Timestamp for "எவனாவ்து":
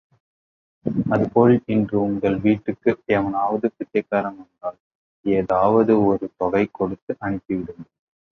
3.07-3.67